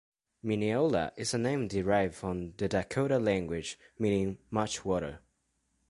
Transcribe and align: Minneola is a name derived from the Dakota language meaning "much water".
Minneola 0.43 1.11
is 1.15 1.35
a 1.35 1.37
name 1.37 1.67
derived 1.67 2.15
from 2.15 2.53
the 2.53 2.67
Dakota 2.67 3.19
language 3.19 3.77
meaning 3.99 4.39
"much 4.49 4.83
water". 4.83 5.19